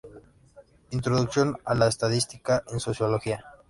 [0.89, 3.45] Introducción a la estadística en sociología".